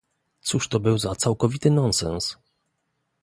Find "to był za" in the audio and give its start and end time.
0.67-1.15